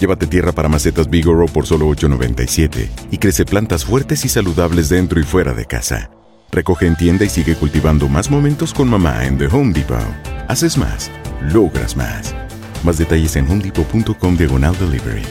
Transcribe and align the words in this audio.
Llévate 0.00 0.26
tierra 0.26 0.52
para 0.52 0.68
macetas 0.68 1.10
Bigoro 1.10 1.46
por 1.46 1.66
solo 1.66 1.88
$8.97 1.88 2.88
y 3.10 3.18
crece 3.18 3.44
plantas 3.44 3.84
fuertes 3.84 4.24
y 4.24 4.28
saludables 4.28 4.88
dentro 4.88 5.18
y 5.18 5.24
fuera 5.24 5.54
de 5.54 5.66
casa. 5.66 6.10
Recoge 6.52 6.86
en 6.86 6.96
tienda 6.96 7.24
y 7.24 7.28
sigue 7.28 7.56
cultivando 7.56 8.08
más 8.08 8.30
momentos 8.30 8.72
con 8.72 8.88
mamá 8.88 9.24
en 9.26 9.38
The 9.38 9.46
Home 9.46 9.72
Depot. 9.72 9.98
Haces 10.46 10.78
más, 10.78 11.10
logras 11.52 11.96
más. 11.96 12.34
Más 12.84 12.96
detalles 12.96 13.34
en 13.36 13.50
homedepot.com 13.50 14.36
diagonal 14.36 14.76
delivery. 14.78 15.22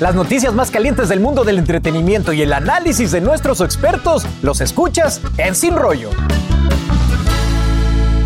Las 0.00 0.14
noticias 0.14 0.52
más 0.52 0.70
calientes 0.70 1.08
del 1.08 1.20
mundo 1.20 1.44
del 1.44 1.58
entretenimiento 1.58 2.34
y 2.34 2.42
el 2.42 2.52
análisis 2.52 3.12
de 3.12 3.22
nuestros 3.22 3.62
expertos 3.62 4.26
los 4.42 4.60
escuchas 4.60 5.22
en 5.38 5.54
Sin 5.54 5.74
Rollo. 5.76 6.10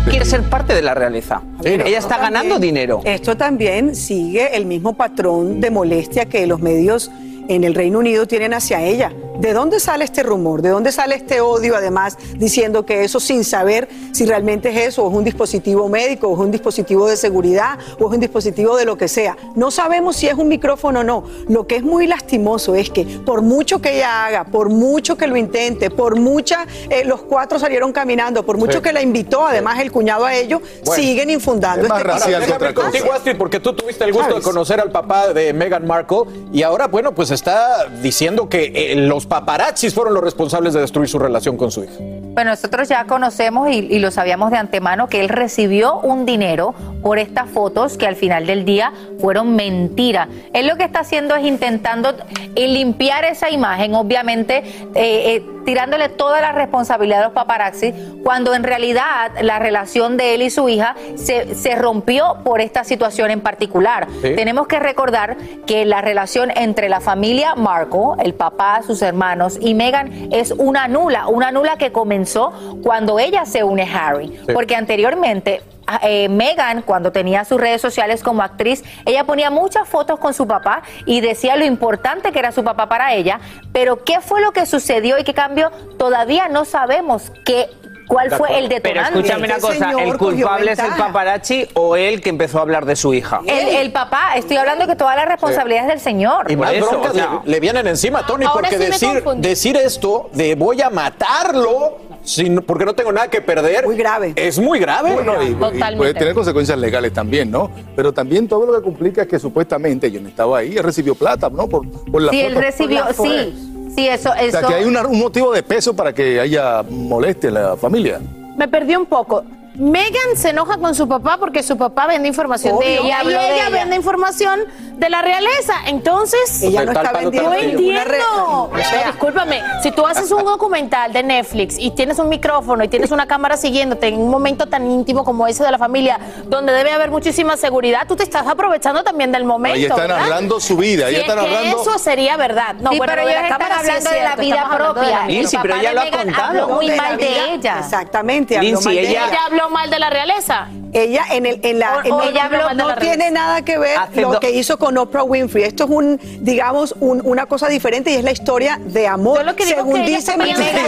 Quiere 0.09 0.25
ser 0.25 0.43
parte 0.43 0.73
de 0.73 0.81
la 0.81 0.93
realeza. 0.93 1.41
Ella 1.63 1.97
está 1.97 2.17
ganando 2.17 2.59
dinero. 2.59 3.01
Esto 3.05 3.37
también 3.37 3.95
sigue 3.95 4.55
el 4.55 4.65
mismo 4.65 4.93
patrón 4.93 5.61
de 5.61 5.69
molestia 5.69 6.25
que 6.25 6.47
los 6.47 6.59
medios 6.59 7.11
en 7.47 7.63
el 7.63 7.75
Reino 7.75 7.99
Unido 7.99 8.27
tienen 8.27 8.53
hacia 8.53 8.81
ella. 8.81 9.11
¿De 9.39 9.53
dónde 9.53 9.79
sale 9.79 10.03
este 10.03 10.21
rumor? 10.21 10.61
¿De 10.61 10.67
dónde 10.67 10.91
sale 10.91 11.15
este 11.15 11.39
odio, 11.39 11.73
además, 11.77 12.17
diciendo 12.35 12.85
que 12.85 13.05
eso 13.05 13.21
sin 13.21 13.45
saber 13.45 13.87
si 14.11 14.25
realmente 14.25 14.67
es 14.69 14.89
eso, 14.89 15.05
o 15.05 15.09
es 15.09 15.15
un 15.15 15.23
dispositivo 15.23 15.87
médico, 15.87 16.27
o 16.27 16.33
es 16.33 16.39
un 16.41 16.51
dispositivo 16.51 17.07
de 17.07 17.15
seguridad, 17.15 17.79
o 17.99 18.07
es 18.07 18.13
un 18.13 18.19
dispositivo 18.19 18.75
de 18.75 18.83
lo 18.83 18.97
que 18.97 19.07
sea? 19.07 19.37
No 19.55 19.71
sabemos 19.71 20.17
si 20.17 20.27
es 20.27 20.33
un 20.33 20.49
micrófono 20.49 20.99
o 20.99 21.03
no. 21.03 21.23
Lo 21.47 21.65
que 21.67 21.77
es 21.77 21.83
muy 21.83 22.05
lastimoso 22.05 22.75
es 22.75 22.89
que 22.89 23.05
por 23.05 23.41
mucho 23.41 23.81
que 23.81 23.95
ella 23.95 24.25
haga, 24.25 24.43
por 24.43 24.67
mucho 24.69 25.15
que 25.15 25.25
lo 25.25 25.37
intente, 25.37 25.89
por 25.89 26.19
mucha, 26.19 26.65
eh, 26.89 27.05
los 27.05 27.21
cuatro 27.21 27.59
salieron 27.59 27.93
caminando, 27.93 28.45
por 28.45 28.57
mucho 28.57 28.79
Sí. 28.79 28.83
que 28.83 28.91
la 28.91 29.01
invitó, 29.01 29.47
además 29.47 29.79
el 29.79 29.89
cuñado 29.89 30.25
a 30.25 30.35
ellos, 30.35 30.61
Bueno, 30.83 31.01
siguen 31.01 31.29
infundando 31.29 31.83
Es 31.83 31.89
más 31.89 31.99
este 31.99 32.11
racial 32.11 32.45
que 32.45 32.51
otra 32.51 32.73
cosa. 32.73 32.89
Contigo, 32.91 33.13
Astrid, 33.13 33.37
porque 33.37 33.61
tú 33.61 33.73
tuviste 33.73 34.03
el 34.03 34.11
gusto 34.11 34.35
de 34.35 34.41
conocer 34.41 34.81
al 34.81 34.91
papá 34.91 35.31
de 35.33 35.53
Meghan 35.53 35.87
Markle 35.87 36.23
y 36.51 36.61
ahora, 36.63 36.87
bueno, 36.87 37.15
pues 37.15 37.31
está 37.31 37.87
diciendo 38.01 38.49
que 38.49 38.71
eh, 38.75 38.95
los 38.95 39.28
paparazzis 39.29 39.93
fueron 39.93 40.13
los 40.13 40.23
responsables 40.23 40.73
de 40.73 40.81
destruir 40.81 41.07
su 41.07 41.19
relación 41.19 41.55
con 41.55 41.71
su 41.71 41.83
hija. 41.83 41.93
Bueno, 42.33 42.51
nosotros 42.51 42.87
ya 42.87 43.05
conocemos 43.05 43.69
y, 43.69 43.77
y 43.77 43.99
lo 43.99 44.11
sabíamos 44.11 44.51
de 44.51 44.57
antemano 44.57 45.07
que 45.07 45.19
él 45.19 45.29
recibió 45.29 45.99
un 45.99 46.25
dinero 46.25 46.73
por 47.01 47.19
estas 47.19 47.49
fotos 47.49 47.97
que 47.97 48.07
al 48.07 48.15
final 48.15 48.45
del 48.45 48.65
día 48.65 48.91
fueron 49.19 49.55
mentira. 49.55 50.27
Él 50.53 50.67
lo 50.67 50.77
que 50.77 50.83
está 50.83 51.01
haciendo 51.01 51.35
es 51.35 51.45
intentando 51.45 52.15
eh, 52.55 52.67
limpiar 52.67 53.25
esa 53.25 53.49
imagen, 53.49 53.95
obviamente 53.95 54.57
eh, 54.57 55.35
eh, 55.35 55.45
tirándole 55.65 56.09
toda 56.09 56.41
la 56.41 56.51
responsabilidad 56.51 57.21
a 57.21 57.25
los 57.25 57.33
paparazzi, 57.33 57.93
cuando 58.23 58.53
en 58.55 58.63
realidad 58.63 59.31
la 59.41 59.59
relación 59.59 60.17
de 60.17 60.33
él 60.33 60.41
y 60.41 60.49
su 60.49 60.67
hija 60.67 60.95
se, 61.15 61.53
se 61.55 61.75
rompió 61.75 62.37
por 62.43 62.61
esta 62.61 62.83
situación 62.83 63.29
en 63.29 63.41
particular. 63.41 64.07
Sí. 64.21 64.35
Tenemos 64.35 64.67
que 64.67 64.79
recordar 64.79 65.37
que 65.67 65.85
la 65.85 66.01
relación 66.01 66.51
entre 66.55 66.89
la 66.89 67.01
familia 67.01 67.55
Marco, 67.55 68.15
el 68.19 68.33
papá, 68.33 68.81
sus 68.85 69.01
hermanos 69.01 69.18
y 69.61 69.73
Meghan 69.73 70.29
es 70.31 70.51
una 70.51 70.87
nula, 70.87 71.27
una 71.27 71.51
nula 71.51 71.77
que 71.77 71.91
comenzó 71.91 72.51
cuando 72.83 73.19
ella 73.19 73.45
se 73.45 73.63
une 73.63 73.83
a 73.83 74.07
Harry, 74.07 74.27
Sí. 74.45 74.53
porque 74.53 74.75
anteriormente 74.75 75.61
eh, 76.03 76.29
Meghan, 76.29 76.83
cuando 76.83 77.11
tenía 77.11 77.43
sus 77.45 77.59
redes 77.59 77.81
sociales 77.81 78.21
como 78.21 78.43
actriz, 78.43 78.83
ella 79.05 79.23
ponía 79.23 79.49
muchas 79.49 79.89
fotos 79.89 80.19
con 80.19 80.33
su 80.35 80.45
papá 80.47 80.83
y 81.05 81.19
decía 81.21 81.55
lo 81.55 81.65
importante 81.65 82.31
que 82.31 82.37
era 82.39 82.51
su 82.51 82.63
papá 82.63 82.87
para 82.87 83.13
ella, 83.13 83.39
pero 83.73 84.03
¿qué 84.03 84.21
fue 84.21 84.39
lo 84.41 84.51
que 84.51 84.65
sucedió 84.67 85.17
y 85.17 85.23
qué 85.23 85.33
cambió? 85.33 85.71
Todavía 85.97 86.47
no 86.47 86.63
sabemos 86.65 87.31
qué, 87.43 87.69
cuál 88.09 88.29
fue 88.31 88.59
el 88.59 88.67
Pero 88.67 88.81
detonante. 88.83 89.19
escúchame 89.19 89.45
una 89.45 89.59
cosa, 89.59 89.91
¿el 89.97 90.17
culpable 90.17 90.71
es 90.73 90.79
el 90.79 90.91
paparazzi 90.97 91.67
o 91.75 91.95
él 91.95 92.19
que 92.19 92.29
empezó 92.29 92.57
a 92.57 92.61
hablar 92.63 92.85
de 92.85 92.97
su 92.97 93.13
hija? 93.13 93.39
El, 93.47 93.69
el 93.69 93.91
papá, 93.93 94.33
estoy 94.35 94.57
hablando 94.57 94.85
que 94.87 94.97
toda 94.97 95.15
la 95.15 95.23
responsabilidad 95.25 95.83
es 95.83 95.87
del 95.89 95.99
señor. 96.01 96.51
Y 96.51 96.57
más 96.57 96.73
eso, 96.73 96.89
broncas 96.89 97.11
o 97.11 97.13
sea- 97.15 97.41
le, 97.45 97.51
le 97.51 97.59
vienen 97.61 97.87
encima, 97.87 98.25
Tony, 98.25 98.43
Ahora 98.45 98.67
porque 98.69 98.75
sí 98.75 99.05
me 99.07 99.13
decir, 99.13 99.23
decir 99.37 99.77
esto 99.77 100.29
de 100.33 100.55
voy 100.55 100.81
a 100.81 100.89
matarlo 100.89 101.99
sin- 102.23 102.57
porque 102.61 102.83
no 102.85 102.93
tengo 102.93 103.11
nada 103.11 103.27
que 103.29 103.41
perder. 103.41 103.85
Muy 103.85 103.95
grave. 103.95 104.33
Es 104.35 104.59
muy 104.59 104.79
grave. 104.79 105.13
Bueno, 105.13 105.41
y- 105.41 105.51
y 105.51 105.95
puede 105.95 106.13
tener 106.13 106.33
consecuencias 106.33 106.77
legales 106.77 107.13
también, 107.13 107.49
¿no? 107.51 107.71
Pero 107.95 108.11
también 108.11 108.47
todo 108.47 108.65
lo 108.65 108.73
que 108.77 108.83
complica 108.83 109.21
es 109.21 109.27
que 109.27 109.39
supuestamente 109.39 110.11
yo 110.11 110.19
no 110.19 110.27
estaba 110.29 110.57
ahí, 110.59 110.75
él 110.77 110.83
recibió 110.83 111.15
plata, 111.15 111.49
¿no? 111.49 111.67
Por, 111.67 111.87
por 112.11 112.21
la 112.21 112.31
Sí, 112.31 112.41
él 112.41 112.55
recibió, 112.55 113.05
sí, 113.13 113.68
sí, 113.95 114.07
eso, 114.07 114.29
O 114.29 114.33
sea, 114.33 114.41
eso. 114.45 114.67
que 114.67 114.73
hay 114.73 114.85
una- 114.85 115.05
un 115.07 115.19
motivo 115.19 115.51
de 115.53 115.63
peso 115.63 115.95
para 115.95 116.13
que 116.13 116.39
haya 116.39 116.83
molestia 116.89 117.47
en 117.49 117.53
la 117.55 117.77
familia. 117.77 118.19
Me 118.57 118.67
perdí 118.67 118.95
un 118.95 119.05
poco. 119.05 119.43
Megan 119.75 120.35
se 120.35 120.49
enoja 120.49 120.77
con 120.77 120.93
su 120.93 121.07
papá 121.07 121.37
porque 121.39 121.63
su 121.63 121.77
papá 121.77 122.05
vende 122.07 122.27
información 122.27 122.73
Obvio. 122.75 122.87
de 122.87 122.95
ella 122.97 123.19
Y 123.23 123.27
de 123.27 123.33
ella 123.33 123.67
ella. 123.67 123.69
vende 123.69 123.95
información 123.95 124.59
de 124.99 125.09
la 125.09 125.21
realeza. 125.21 125.73
Entonces, 125.87 126.61
Ella 126.61 126.83
no 126.85 126.91
está 126.91 127.11
vendiendo 127.13 127.49
re- 127.51 127.71
entiendo. 127.71 128.69
o 128.71 128.77
sea- 128.77 129.05
No, 129.05 129.11
discúlpame, 129.11 129.61
si 129.81 129.91
tú 129.91 130.05
haces 130.05 130.29
un 130.31 130.43
documental 130.43 131.13
de 131.13 131.23
Netflix 131.23 131.77
y 131.79 131.91
tienes 131.91 132.19
un 132.19 132.27
micrófono 132.29 132.83
y 132.83 132.87
tienes 132.89 133.11
una 133.11 133.25
cámara 133.25 133.55
siguiéndote 133.57 134.07
en 134.07 134.15
un 134.19 134.29
momento 134.29 134.65
tan 134.67 134.89
íntimo 134.89 135.23
como 135.23 135.47
ese 135.47 135.63
de 135.63 135.71
la 135.71 135.77
familia, 135.77 136.19
donde 136.45 136.73
debe 136.73 136.91
haber 136.91 137.11
muchísima 137.11 137.55
seguridad, 137.57 138.07
tú 138.07 138.15
te 138.15 138.23
estás 138.23 138.45
aprovechando 138.47 139.03
también 139.03 139.31
del 139.31 139.45
momento. 139.45 139.77
Ella 139.77 139.87
está 139.87 140.01
¿verdad? 140.01 140.19
narrando 140.19 140.59
su 140.59 140.75
vida, 140.77 141.07
Si 141.07 141.15
ella 141.15 141.21
está 141.21 141.33
es 141.33 141.39
que 141.39 141.47
narrando- 141.55 141.81
Eso 141.81 141.97
sería 141.99 142.35
verdad. 142.37 142.75
No, 142.79 142.91
Sí, 142.91 142.97
bueno, 142.97 143.11
pero 143.13 143.23
lo 143.23 143.29
ellos 143.29 143.43
están 143.43 143.57
cámara 143.57 143.75
sí 143.81 143.87
es 143.87 143.89
hablando 143.89 144.09
de 144.11 144.23
la 144.23 144.35
vida 144.35 144.61
hablando 144.61 144.93
propia. 144.93 145.25
vida. 145.25 145.39
El 145.39 145.45
papá 145.49 145.67
de 145.81 145.93
Meghan 146.11 146.35
habló 146.35 146.67
muy 146.69 146.91
mal 146.91 147.17
de 147.17 147.53
ella. 147.53 147.79
Exactamente. 147.79 148.57
habló 148.57 148.67
Lindsay, 148.69 148.95
mal 148.95 149.03
de 149.03 149.09
ella- 149.11 149.27
Ella 149.29 149.39
habló 149.45 149.69
mal 149.69 149.89
de 149.89 149.99
la 149.99 150.09
realeza. 150.09 150.67
Ella 150.93 151.23
en 151.31 151.45
el 151.45 151.59
en 151.63 151.79
la 151.79 151.97
O- 151.97 152.01
en 152.05 152.11
o 152.13 152.21
el- 152.23 152.29
ella 152.29 152.45
habló 152.45 152.73
no 152.73 152.87
la 152.89 152.95
tiene 152.97 153.25
red. 153.25 153.33
nada 153.33 153.61
que 153.63 153.77
ver 153.77 153.97
Hace 153.97 154.21
lo 154.21 154.31
do- 154.33 154.39
que 154.39 154.51
hizo 154.51 154.77
con 154.77 154.97
Oprah 154.97 155.23
Winfrey. 155.23 155.63
Esto 155.63 155.83
es 155.85 155.89
un 155.89 156.19
digamos 156.41 156.95
un- 156.99 157.21
una 157.23 157.45
cosa 157.45 157.67
diferente 157.67 158.11
y 158.11 158.15
es 158.15 158.23
la 158.23 158.31
historia 158.31 158.79
de 158.83 159.07
amor. 159.07 159.43
Lo 159.45 159.55
que 159.55 159.65
según 159.65 160.05
dice 160.05 160.31
habló 160.31 160.45
historia 160.47 160.57
de 160.57 160.63
la 160.73 160.87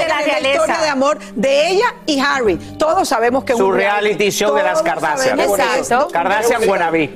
es 0.00 0.08
la 0.08 0.18
realeza. 0.20 0.50
historia 0.56 0.78
de 0.80 0.88
amor 0.88 1.18
de 1.34 1.68
ella 1.70 1.86
y 2.06 2.18
Harry. 2.20 2.56
Todos 2.78 3.08
sabemos 3.08 3.44
que 3.44 3.54
Su 3.54 3.66
un 3.66 3.74
reality 3.76 4.30
show 4.30 4.54
de 4.54 4.62
las 4.62 4.82
Kardashian. 4.82 5.38
Exacto. 5.38 6.08
Kardashian. 6.12 6.60
De 6.60 6.66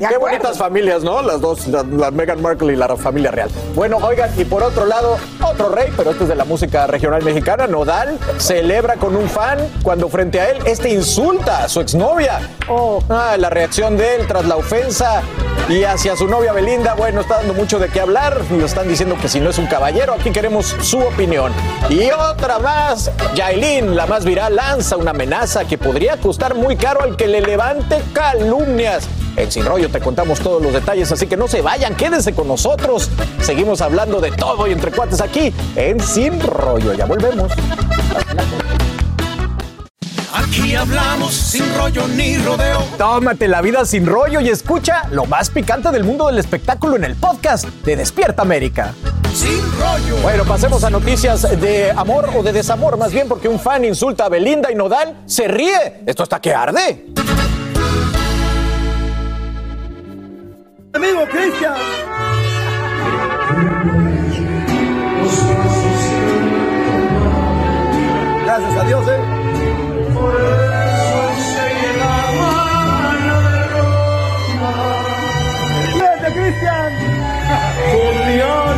Qué 0.08 0.16
bonitas 0.18 0.58
familias, 0.58 1.02
¿no? 1.02 1.22
Las 1.22 1.40
dos, 1.40 1.66
la, 1.68 1.82
la 1.82 2.10
Meghan 2.10 2.40
Markle 2.42 2.72
y 2.72 2.76
la 2.76 2.94
familia 2.96 3.30
real. 3.30 3.50
Bueno, 3.74 3.98
oigan, 3.98 4.30
y 4.38 4.44
por 4.44 4.62
otro 4.62 4.86
lado, 4.86 5.16
otro 5.42 5.68
rey, 5.70 5.88
pero 5.96 6.10
este 6.10 6.24
es 6.24 6.28
de 6.28 6.34
la 6.36 6.44
música 6.44 6.86
regional 6.86 7.22
mexicana, 7.22 7.66
Nodal, 7.66 8.18
celebra 8.38 8.94
con 8.96 9.16
un 9.16 9.28
fan 9.28 9.58
cuando 9.82 10.08
frente 10.08 10.40
a 10.40 10.50
él 10.50 10.58
este 10.66 10.90
insulta 10.90 11.64
a 11.64 11.68
su 11.68 11.80
exnovia. 12.04 12.40
Ah, 13.08 13.36
la 13.38 13.50
reacción 13.50 13.96
de 13.96 14.16
él 14.16 14.26
tras 14.26 14.44
la 14.44 14.56
ofensa 14.56 15.22
y 15.68 15.84
hacia 15.84 16.16
su 16.16 16.28
novia 16.28 16.52
Belinda, 16.52 16.94
bueno, 16.94 17.22
está 17.22 17.36
dando 17.36 17.54
mucho 17.54 17.78
de 17.78 17.88
qué 17.88 18.00
hablar. 18.00 18.40
Le 18.50 18.64
están 18.64 18.88
diciendo 18.88 19.16
que 19.20 19.28
si 19.28 19.40
no 19.40 19.50
es 19.50 19.58
un 19.58 19.66
caballero, 19.66 20.14
aquí 20.14 20.30
queremos 20.30 20.76
su 20.82 20.98
opinión. 20.98 21.52
Y 21.88 22.10
otra 22.10 22.58
más, 22.58 23.10
Yailin, 23.34 23.96
la 23.96 24.06
más 24.06 24.24
viral, 24.24 24.56
lanza 24.56 24.96
una 24.96 25.12
amenaza 25.12 25.64
que 25.64 25.78
podría 25.78 26.18
costar 26.18 26.54
muy 26.54 26.76
caro 26.76 27.02
al 27.02 27.16
que 27.16 27.26
le 27.26 27.40
levante 27.40 28.02
calumnias. 28.12 29.08
En 29.36 29.50
Sin 29.50 29.64
Rollo 29.64 29.88
te 29.88 30.00
contamos 30.00 30.40
todos 30.40 30.62
los 30.62 30.72
detalles, 30.72 31.10
así 31.10 31.26
que 31.26 31.36
no 31.36 31.48
se 31.48 31.60
vayan, 31.60 31.96
quédense 31.96 32.34
con 32.34 32.46
nosotros. 32.46 33.08
Seguimos 33.40 33.80
hablando 33.80 34.20
de 34.20 34.30
todo 34.30 34.66
y 34.66 34.72
entre 34.72 34.92
cuates 34.92 35.20
aquí 35.20 35.52
en 35.74 35.98
Sin 36.00 36.40
Rollo. 36.40 36.92
Ya 36.92 37.06
volvemos. 37.06 37.50
Aquí 40.74 40.90
hablamos 40.90 41.32
sin 41.32 41.72
rollo 41.76 42.08
ni 42.08 42.36
rodeo. 42.38 42.80
Tómate 42.98 43.46
la 43.46 43.62
vida 43.62 43.84
sin 43.84 44.06
rollo 44.06 44.40
y 44.40 44.48
escucha 44.48 45.04
lo 45.12 45.24
más 45.24 45.48
picante 45.48 45.92
del 45.92 46.02
mundo 46.02 46.26
del 46.26 46.36
espectáculo 46.38 46.96
en 46.96 47.04
el 47.04 47.14
podcast 47.14 47.66
de 47.84 47.94
Despierta 47.94 48.42
América. 48.42 48.92
Sin 49.32 49.60
rollo. 49.78 50.20
Bueno, 50.20 50.44
pasemos 50.44 50.82
a 50.82 50.90
noticias 50.90 51.42
de 51.60 51.92
amor 51.92 52.28
o 52.34 52.42
de 52.42 52.52
desamor, 52.52 52.96
más 52.96 53.12
bien 53.12 53.28
porque 53.28 53.46
un 53.46 53.60
fan 53.60 53.84
insulta 53.84 54.24
a 54.24 54.28
Belinda 54.28 54.72
y 54.72 54.74
Nodal 54.74 55.22
se 55.26 55.46
ríe. 55.46 56.02
Esto 56.06 56.24
está 56.24 56.40
que 56.40 56.52
arde. 56.52 57.06
Amigo 60.92 61.24
Cristian. 61.30 61.74
Gracias 68.44 68.76
a 68.76 68.84
Dios, 68.84 69.06
¿eh? 69.06 70.63
Pull 77.92 78.14
me 78.14 78.40
on. 78.42 78.73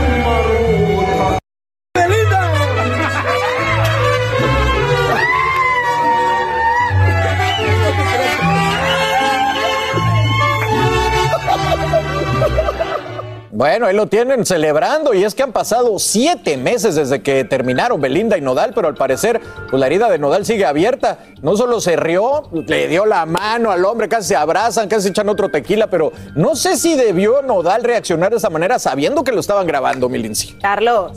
Bueno, 13.57 13.87
ahí 13.87 13.97
lo 13.97 14.07
tienen 14.07 14.45
celebrando 14.45 15.15
y 15.15 15.25
es 15.25 15.35
que 15.35 15.43
han 15.43 15.53
pasado 15.53 15.99
siete 15.99 16.59
meses 16.59 16.95
desde 16.95 17.23
que 17.23 17.43
terminaron 17.43 17.99
Belinda 17.99 18.37
y 18.37 18.43
Nodal, 18.43 18.73
pero 18.75 18.87
al 18.87 18.95
parecer 18.95 19.41
pues, 19.71 19.81
la 19.81 19.87
herida 19.87 20.11
de 20.11 20.19
Nodal 20.19 20.45
sigue 20.45 20.67
abierta. 20.67 21.21
No 21.41 21.57
solo 21.57 21.81
se 21.81 21.97
rió, 21.97 22.51
le 22.53 22.87
dio 22.87 23.07
la 23.07 23.25
mano 23.25 23.71
al 23.71 23.83
hombre, 23.87 24.11
casi 24.11 24.29
se 24.29 24.37
abrazan, 24.37 24.89
casi 24.89 25.09
echan 25.09 25.31
otro 25.31 25.49
tequila, 25.49 25.87
pero 25.87 26.13
no 26.35 26.55
sé 26.55 26.77
si 26.77 26.97
debió 26.97 27.41
Nodal 27.41 27.83
reaccionar 27.83 28.31
de 28.31 28.37
esa 28.37 28.51
manera 28.51 28.79
sabiendo 28.79 29.25
que 29.25 29.33
lo 29.33 29.41
estaban 29.41 29.67
grabando, 29.67 30.11
mi. 30.11 30.23
Carlos, 30.61 31.13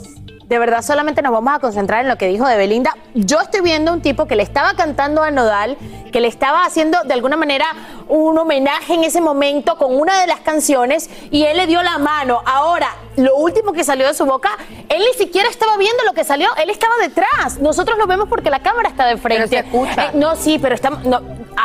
de 0.50 0.58
verdad 0.58 0.82
solamente 0.82 1.22
nos 1.22 1.30
vamos 1.30 1.54
a 1.54 1.60
concentrar 1.60 2.02
en 2.02 2.08
lo 2.08 2.18
que 2.18 2.26
dijo 2.26 2.46
de 2.46 2.56
Belinda. 2.56 2.96
Yo 3.14 3.40
estoy 3.40 3.60
viendo 3.60 3.92
un 3.92 4.02
tipo 4.02 4.26
que 4.26 4.34
le 4.34 4.42
estaba 4.42 4.74
cantando 4.74 5.22
a 5.22 5.30
Nodal, 5.30 5.78
que 6.12 6.20
le 6.20 6.26
estaba 6.26 6.64
haciendo 6.64 6.98
de 7.04 7.14
alguna 7.14 7.36
manera 7.36 7.66
un 8.08 8.36
homenaje 8.36 8.94
en 8.94 9.04
ese 9.04 9.20
momento 9.20 9.78
con 9.78 9.94
una 9.94 10.20
de 10.20 10.26
las 10.26 10.40
canciones 10.40 11.08
y 11.30 11.44
él 11.44 11.56
le 11.56 11.68
dio 11.68 11.80
la 11.84 11.98
mano. 11.98 12.42
Ahora, 12.44 12.88
lo 13.14 13.36
último 13.36 13.72
que 13.72 13.84
salió 13.84 14.08
de 14.08 14.12
su 14.12 14.26
boca, 14.26 14.50
él 14.88 14.98
ni 14.98 15.24
siquiera 15.24 15.48
estaba 15.48 15.76
viendo 15.76 16.02
lo 16.04 16.14
que 16.14 16.24
salió, 16.24 16.48
él 16.60 16.68
estaba 16.68 16.94
detrás. 17.00 17.60
Nosotros 17.60 17.96
lo 17.96 18.08
vemos 18.08 18.28
porque 18.28 18.50
la 18.50 18.58
cámara 18.58 18.88
está 18.88 19.06
de 19.06 19.18
frente. 19.18 19.46
se 19.46 19.58
escucha. 19.58 20.06
Eh, 20.06 20.10
no, 20.14 20.34
sí, 20.34 20.58
pero 20.60 20.74
estamos... 20.74 21.04
no, 21.04 21.20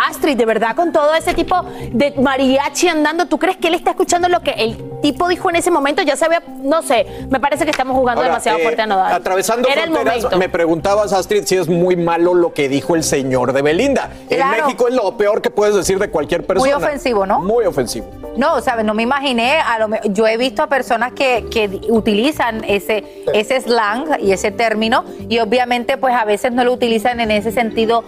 Astrid, 0.09 0.37
de 0.37 0.45
verdad, 0.45 0.75
con 0.75 0.91
todo 0.91 1.15
ese 1.15 1.33
tipo 1.33 1.63
de 1.91 2.13
mariachi 2.21 2.87
andando, 2.87 3.25
¿tú 3.25 3.39
crees 3.39 3.57
que 3.57 3.69
él 3.69 3.73
está 3.73 3.91
escuchando 3.91 4.29
lo 4.29 4.41
que 4.41 4.51
el 4.51 4.75
tipo 5.05 5.27
dijo 5.27 5.51
en 5.51 5.55
ese 5.57 5.69
momento? 5.69 6.01
Ya 6.01 6.15
se 6.15 6.25
había, 6.25 6.41
no 6.63 6.81
sé, 6.81 7.05
me 7.29 7.39
parece 7.39 7.63
que 7.63 7.69
estamos 7.69 7.95
jugando 7.95 8.21
Ahora, 8.21 8.29
demasiado 8.33 8.57
eh, 8.57 8.63
fuerte 8.63 8.81
a 8.81 8.87
Nodal. 8.87 9.13
Atravesando 9.13 9.67
Era 9.69 9.83
el 9.83 9.91
fronteras, 9.91 10.15
momento. 10.23 10.37
me 10.39 10.49
preguntabas, 10.49 11.13
Astrid, 11.13 11.43
si 11.45 11.57
es 11.57 11.67
muy 11.67 11.95
malo 11.95 12.33
lo 12.33 12.53
que 12.53 12.67
dijo 12.69 12.95
el 12.95 13.03
señor 13.03 13.53
de 13.53 13.61
Belinda. 13.61 14.09
En 14.29 14.37
Claro. 14.37 14.63
México 14.65 14.87
es 14.87 14.95
lo 14.95 15.15
peor 15.15 15.43
que 15.43 15.51
puedes 15.51 15.75
decir 15.75 15.99
de 15.99 16.09
cualquier 16.09 16.43
persona. 16.43 16.75
ofensivo, 16.77 17.27
¿no? 17.27 17.39
Muy 17.39 17.65
ofensivo. 17.65 18.07
No, 18.35 18.59
sabes, 18.61 18.83
no 18.83 18.95
me 18.95 19.03
imaginé, 19.03 19.59
a 19.59 19.77
lo 19.77 19.87
me- 19.87 20.01
yo 20.05 20.25
he 20.27 20.37
visto 20.37 20.63
a 20.63 20.67
personas 20.67 21.11
que, 21.13 21.45
que 21.51 21.81
utilizan 21.89 22.63
ese, 22.67 23.23
ese 23.33 23.61
slang 23.61 24.19
y 24.19 24.31
ese 24.31 24.49
término 24.51 25.05
y 25.29 25.37
obviamente 25.39 25.97
pues 25.97 26.15
a 26.15 26.25
veces 26.25 26.51
no 26.51 26.63
lo 26.63 26.73
utilizan 26.73 27.19
en 27.19 27.29
ese 27.29 27.51
sentido 27.51 28.03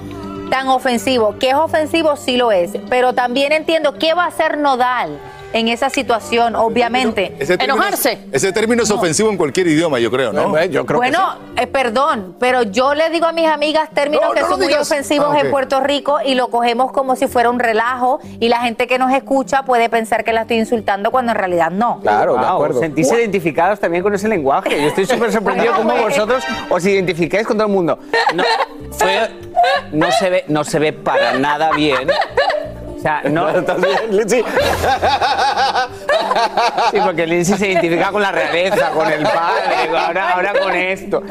tan 0.50 0.68
ofensivo. 0.70 1.36
Que 1.40 1.50
es 1.50 1.56
ofensivo, 1.56 2.16
sí 2.16 2.38
lo 2.38 2.52
es, 2.52 2.72
pero 2.90 3.14
también 3.14 3.52
entiendo 3.52 3.94
qué 4.00 4.14
va 4.16 4.24
a 4.24 4.28
hacer 4.28 4.58
Nodal 4.58 5.20
en 5.54 5.68
esa 5.70 5.90
situación, 5.90 6.56
obviamente. 6.56 7.34
Ese 7.40 7.58
término 7.58 7.84
es- 7.88 8.18
ese 8.32 8.52
término 8.52 8.84
es 8.84 8.92
ofensivo 8.92 9.30
en 9.30 9.38
cualquier 9.38 9.68
idioma, 9.68 10.00
yo 10.00 10.12
creo, 10.12 10.34
¿no? 10.34 10.64
Yo 10.66 10.86
bueno, 10.86 11.36
eh, 11.56 11.68
perdón, 11.68 12.36
pero 12.40 12.64
yo 12.64 12.94
le 12.94 13.10
digo 13.10 13.26
a 13.26 13.32
mis 13.32 13.48
amigas 13.48 13.90
términos 13.94 14.26
No, 14.28 14.34
que 14.34 14.42
no 14.42 14.48
son 14.50 14.60
muy 14.60 14.74
ofensivos 14.74 15.28
Ah, 15.36 15.40
en 15.42 15.52
Puerto 15.52 15.80
Rico 15.80 16.18
y 16.24 16.36
lo 16.36 16.50
cogemos 16.50 16.92
como 16.92 17.16
si 17.16 17.28
fuera 17.28 17.50
un 17.50 17.60
relajo 17.60 18.20
y 18.40 18.50
la 18.50 18.60
gente 18.62 18.88
que 18.88 18.98
nos 19.00 19.12
escucha 19.14 19.64
puede 19.64 19.90
pensar 19.90 20.24
que 20.24 20.34
la 20.34 20.42
estoy 20.42 20.58
insultando 20.58 21.12
cuando 21.12 21.32
en 21.32 21.38
realidad 21.38 21.72
no. 21.72 22.02
Wow, 22.34 22.80
Sentís 22.80 23.12
identificados 23.12 23.80
también 23.80 24.04
con 24.04 24.14
ese 24.14 24.28
lenguaje. 24.28 24.70
Yo 24.82 24.88
estoy 24.90 25.06
súper 25.06 25.32
sorprendido 25.32 25.74
cómo 25.78 25.96
vosotros 25.96 26.44
os 26.70 26.86
identificáis 26.86 27.48
con 27.48 27.58
todo 27.58 27.68
el 27.68 27.74
mundo. 27.74 28.00
No, 28.36 28.44
fue- 28.92 29.30
no, 29.92 30.12
se, 30.12 30.30
ve, 30.30 30.44
no 30.48 30.64
se 30.64 30.80
ve 30.80 30.94
para 30.94 31.34
nada 31.40 31.72
bien. 31.72 32.08
Sea, 33.08 33.22
no. 33.30 33.50
¿Estás 33.58 33.82
bien, 33.82 34.18
Lindsay? 34.18 34.44
Sí, 36.92 36.98
porque 37.04 37.26
Lindsay 37.26 37.58
se 37.58 37.72
identifica 37.72 38.12
con 38.12 38.22
la 38.22 38.32
realeza, 38.32 38.92
con 38.92 39.12
el 39.12 39.24
padre, 39.24 39.98
ahora, 39.98 40.34
ahora 40.34 40.54
con 40.60 40.76
esto. 40.76 41.24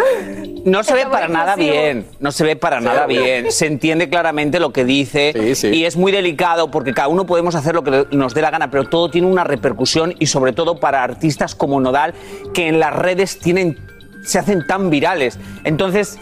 No 0.64 0.82
se 0.82 0.94
ve 0.94 1.06
para 1.06 1.28
nada 1.28 1.54
bien, 1.54 2.06
no 2.18 2.32
se 2.32 2.44
ve 2.44 2.56
para 2.56 2.80
nada 2.80 3.06
bien. 3.06 3.52
Se 3.52 3.66
entiende 3.66 4.08
claramente 4.08 4.58
lo 4.58 4.72
que 4.72 4.84
dice 4.84 5.32
y 5.72 5.84
es 5.84 5.96
muy 5.96 6.12
delicado 6.12 6.70
porque 6.70 6.92
cada 6.92 7.08
uno 7.08 7.26
podemos 7.26 7.54
hacer 7.54 7.74
lo 7.74 7.84
que 7.84 8.06
nos 8.10 8.34
dé 8.34 8.42
la 8.42 8.50
gana, 8.50 8.70
pero 8.70 8.84
todo 8.84 9.10
tiene 9.10 9.28
una 9.28 9.44
repercusión 9.44 10.14
y 10.18 10.26
sobre 10.26 10.52
todo 10.52 10.80
para 10.80 11.04
artistas 11.04 11.54
como 11.54 11.80
Nodal 11.80 12.14
que 12.52 12.68
en 12.68 12.80
las 12.80 12.94
redes 12.94 13.38
tienen, 13.38 13.78
se 14.24 14.38
hacen 14.38 14.66
tan 14.66 14.90
virales. 14.90 15.38
Entonces, 15.64 16.18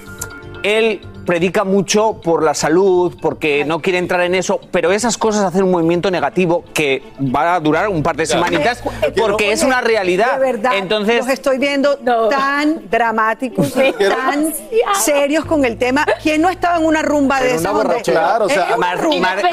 él 0.63 1.01
predica 1.25 1.65
mucho 1.65 2.21
por 2.23 2.43
la 2.43 2.55
salud, 2.55 3.17
porque 3.21 3.65
no 3.65 3.81
quiere 3.81 3.99
entrar 3.99 4.21
en 4.23 4.35
eso, 4.35 4.61
pero 4.71 4.93
esas 4.93 5.17
cosas 5.19 5.45
hacen 5.45 5.65
un 5.65 5.71
movimiento 5.71 6.11
negativo 6.11 6.65
que 6.73 7.03
va 7.35 7.55
a 7.55 7.61
durar 7.61 7.89
un 7.89 8.03
par 8.03 8.17
de 8.17 8.27
semanitas 8.27 8.83
porque 9.17 9.53
es 9.53 9.63
una 9.63 9.81
realidad. 9.81 10.35
De 10.39 10.53
verdad, 10.53 10.73
Entonces, 10.77 11.19
los 11.19 11.29
estoy 11.29 11.59
viendo 11.59 11.97
tan 12.31 12.89
dramáticos, 12.91 13.73
tan 13.75 14.53
serios 15.01 15.45
con 15.45 15.65
el 15.65 15.77
tema. 15.79 16.07
¿Quién 16.23 16.43
no 16.43 16.49
estaba 16.49 16.77
en 16.79 16.85
una 16.87 17.03
rumba 17.03 17.41
de 17.41 17.59
borrachera. 17.59 18.21
Claro, 18.21 18.45
o 18.47 18.49
sea, 18.49 18.77
Mar- 18.77 18.99
rumba. 19.01 19.21
Mar- 19.21 19.37
ver, 19.43 19.45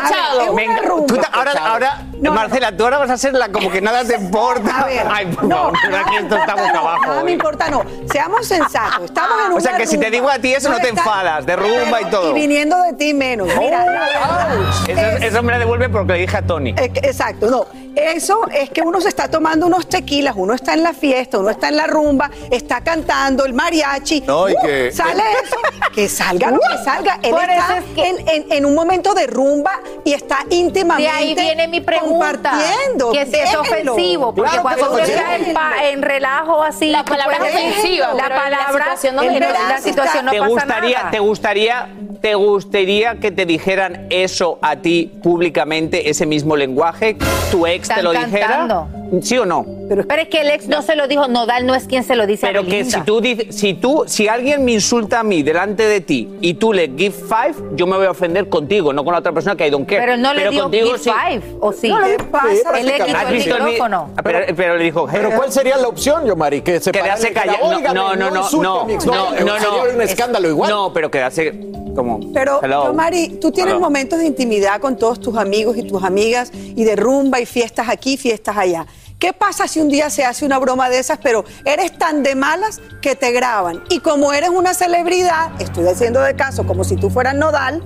Venga, 0.55 0.81
rumba. 0.83 1.05
tú 1.07 1.19
ahora, 1.31 1.51
ahora 1.65 2.05
Marcela, 2.21 2.75
tú 2.75 2.83
ahora 2.83 2.97
vas 2.99 3.09
a 3.09 3.17
ser 3.17 3.33
la 3.33 3.49
como 3.51 3.71
que 3.71 3.81
nada 3.81 4.03
te 4.03 4.15
importa. 4.15 4.81
A 4.81 4.85
ver, 4.85 5.05
Ay, 5.09 5.25
por 5.27 5.43
no, 5.45 5.55
favor, 5.55 5.77
aquí 6.05 6.15
esto 6.17 6.35
está 6.35 6.55
boca 6.55 6.77
abajo. 6.79 7.05
Nada 7.05 7.23
me 7.23 7.31
importa, 7.31 7.69
no. 7.69 7.83
Seamos 8.11 8.45
sensatos. 8.47 9.05
Estamos 9.05 9.37
en 9.47 9.53
O 9.53 9.59
sea, 9.59 9.77
que 9.77 9.85
si 9.87 9.97
te 9.97 10.05
rumba. 10.05 10.09
digo 10.11 10.29
a 10.29 10.39
ti 10.39 10.53
eso 10.53 10.69
no 10.69 10.77
te 10.79 10.89
está- 10.89 10.99
enfadas, 11.01 11.45
de 11.45 11.55
rumba 11.61 12.01
y 12.01 12.05
todo. 12.09 12.31
Y 12.31 12.41
viniendo 12.41 12.81
de 12.83 12.93
ti 12.93 13.13
menos. 13.13 13.47
Mira, 13.57 13.85
la 13.85 13.91
verdad 13.91 15.17
Eso, 15.17 15.25
eso 15.27 15.43
me 15.43 15.51
la 15.51 15.59
devuelve 15.59 15.89
porque 15.89 16.13
le 16.13 16.19
dije 16.19 16.37
a 16.37 16.41
Tony. 16.41 16.73
Exacto, 16.77 17.49
no. 17.49 17.65
Eso 17.95 18.47
es 18.53 18.69
que 18.69 18.81
uno 18.81 19.01
se 19.01 19.09
está 19.09 19.29
tomando 19.29 19.65
unos 19.67 19.87
tequilas, 19.89 20.33
uno 20.37 20.53
está 20.53 20.73
en 20.73 20.83
la 20.83 20.93
fiesta, 20.93 21.39
uno 21.39 21.49
está 21.49 21.67
en 21.69 21.75
la 21.77 21.87
rumba, 21.87 22.29
está 22.49 22.81
cantando 22.81 23.45
el 23.45 23.53
mariachi. 23.53 24.21
No, 24.21 24.47
y 24.49 24.53
Uh, 24.53 24.61
que- 24.65 24.91
Sale 24.91 25.23
eso, 25.43 25.55
que 25.93 26.07
salga 26.07 26.51
lo 26.51 26.59
que 26.59 26.77
salga. 26.85 27.19
Él 27.21 27.31
Por 27.31 27.41
está 27.49 27.81
en, 27.97 28.29
en- 28.29 28.51
en 28.51 28.65
un 28.65 28.75
momento 28.75 29.13
de 29.13 29.27
rumba 29.27 29.71
y 30.05 30.13
está 30.13 30.39
íntimamente 30.49 31.09
De 31.11 31.17
ahí 31.17 31.33
viene 31.35 31.67
mi 31.67 31.81
pregunta. 31.81 32.51
compartiendo. 32.51 33.11
Que 33.11 33.25
si 33.25 33.35
es 33.35 33.55
ofensivo, 33.55 34.33
porque 34.33 34.49
Claro 34.51 34.61
cuando 34.63 34.97
es 34.99 35.09
está 35.09 35.89
en, 35.89 36.01
relajo 36.01 36.63
así. 36.63 36.89
La 36.91 37.03
palabra 37.03 37.37
es 37.47 37.55
ofensiva, 37.55 38.13
La 38.13 38.29
la 38.29 38.35
palabra, 38.35 38.71
situación 38.97 39.15
no 39.15 39.23
la 39.23 39.81
situación 39.81 40.25
no 40.25 40.31
¿Te 40.31 40.39
pasa 40.39 40.49
gustaría, 40.49 40.97
nada. 40.97 41.11
te 41.11 41.19
gustaría, 41.19 41.89
te 42.21 42.35
gustaría 42.35 43.15
que 43.15 43.31
te 43.31 43.45
dijeran 43.45 44.07
eso 44.09 44.59
a 44.61 44.75
ti 44.77 45.11
públicamente, 45.23 46.09
ese 46.09 46.25
mismo 46.25 46.55
lenguaje? 46.55 47.17
¿Tu 47.51 47.65
ex 47.67 47.87
te 47.89 48.03
lo 48.03 48.11
dijera? 48.11 48.47
cantando. 48.47 48.87
¿Sí 49.21 49.37
o 49.37 49.45
no? 49.45 49.65
Pero, 49.89 50.03
es 50.21 50.27
que 50.29 50.39
el 50.39 50.51
ex 50.51 50.69
no 50.69 50.81
se 50.81 50.95
lo 50.95 51.05
dijo, 51.09 51.27
Nodal 51.27 51.65
no 51.65 51.75
es 51.75 51.83
quien 51.85 52.05
se 52.05 52.15
lo 52.15 52.25
dice 52.25 52.47
Pero 52.47 52.61
a 52.61 52.63
que 52.63 52.69
Belinda. 52.69 52.99
si 52.99 53.03
tú 53.03 53.19
dices, 53.19 53.53
si 53.53 53.73
tú, 53.73 54.05
si 54.07 54.29
alguien 54.29 54.63
me 54.63 54.71
insulta 54.71 55.19
a 55.19 55.23
mí 55.23 55.43
delante 55.43 55.85
de 55.85 55.99
ti 55.99 56.29
y 56.39 56.53
tú 56.53 56.71
le 56.71 56.87
give 56.95 57.11
five, 57.11 57.55
yo 57.75 57.85
me 57.87 57.97
voy 57.97 58.05
a 58.05 58.11
ofender 58.11 58.47
contigo, 58.47 58.93
no 58.93 59.03
con 59.03 59.11
la 59.11 59.19
otra 59.19 59.33
persona 59.33 59.57
que 59.57 59.67
I 59.67 59.69
don't 59.69 59.85
care. 59.85 59.99
Pero 59.99 60.13
él 60.13 60.21
no 60.21 60.33
le 60.33 60.49
dio 60.49 60.61
contigo 60.63 60.85
give 60.93 60.99
sí. 60.99 61.09
five, 61.11 61.41
¿o 61.59 61.73
sí? 61.73 61.89
No, 61.89 61.97
¿qué 62.05 62.23
pasa? 62.23 62.47
Le 62.81 62.93
¿Has 62.95 63.27
el 63.27 63.33
visto 63.33 63.55
el 63.57 63.63
mi- 63.63 63.71
micrófono. 63.71 64.11
Pero, 64.23 64.39
pero 64.55 64.77
le 64.77 64.83
dijo, 64.85 65.07
Pero 65.11 65.31
¿cuál 65.31 65.51
sería 65.51 65.75
la 65.75 65.89
opción, 65.89 66.25
Yomari? 66.25 66.61
Que 66.61 66.79
se 66.79 66.91
Quedarse 66.93 67.31
parara 67.31 67.51
y 67.51 67.51
dijera, 67.51 67.57
callado. 67.59 67.77
"Óigame, 67.77 67.93
No, 67.99 68.15
no, 68.15 68.29
no, 68.31 68.37
insulte 68.39 68.63
no, 68.65 68.79
a 68.79 68.85
mi 68.85 68.93
no, 68.93 68.95
exnovia". 68.97 69.39
no, 69.41 69.45
no, 69.45 69.59
Sería 69.59 69.93
un 69.95 70.01
Es- 70.03 70.11
escándalo 70.11 70.47
igual. 70.47 70.69
No, 70.69 70.93
pero 70.93 71.11
quedarse 71.11 71.51
como. 71.93 72.19
Pero, 72.33 72.59
hello. 72.63 72.85
yo, 72.85 72.93
Mari, 72.93 73.37
tú 73.41 73.51
tienes 73.51 73.73
Hello. 73.73 73.81
momentos 73.81 74.19
de 74.19 74.25
intimidad 74.25 74.79
con 74.79 74.97
todos 74.97 75.19
tus 75.19 75.37
amigos 75.37 75.77
y 75.77 75.83
tus 75.83 76.03
amigas 76.03 76.51
y 76.53 76.83
de 76.83 76.95
rumba 76.95 77.39
y 77.39 77.45
fiestas 77.45 77.89
aquí, 77.89 78.17
fiestas 78.17 78.57
allá. 78.57 78.85
¿Qué 79.19 79.33
pasa 79.33 79.67
si 79.67 79.79
un 79.79 79.87
día 79.89 80.09
se 80.09 80.25
hace 80.25 80.45
una 80.45 80.57
broma 80.57 80.89
de 80.89 80.97
esas, 80.97 81.19
pero 81.19 81.45
eres 81.63 81.95
tan 81.95 82.23
de 82.23 82.33
malas 82.33 82.81
que 83.03 83.15
te 83.15 83.31
graban? 83.31 83.83
Y 83.89 83.99
como 83.99 84.33
eres 84.33 84.49
una 84.49 84.73
celebridad, 84.73 85.51
estoy 85.61 85.85
haciendo 85.87 86.21
de 86.21 86.35
caso 86.35 86.65
como 86.65 86.83
si 86.83 86.95
tú 86.95 87.11
fueras 87.11 87.35
Nodal, 87.35 87.83